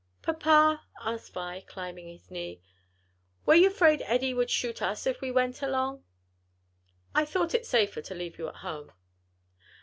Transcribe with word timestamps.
"Papa," 0.23 0.81
asked 1.05 1.31
Vi, 1.33 1.61
climbing 1.67 2.07
his 2.07 2.31
knee, 2.31 2.59
"were 3.45 3.53
you 3.53 3.69
'fraid 3.69 4.01
Eddie 4.07 4.33
would 4.33 4.49
shoot 4.49 4.81
us 4.81 5.05
if 5.05 5.21
we 5.21 5.29
went 5.29 5.61
along?" 5.61 6.03
"I 7.13 7.23
thought 7.23 7.53
it 7.53 7.67
safer 7.67 8.01
to 8.01 8.15
leave 8.15 8.39
you 8.39 8.47
at 8.47 8.55
home." 8.65 8.93